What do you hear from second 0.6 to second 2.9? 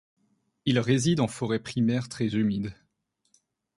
Il réside en forêt primaire très humide.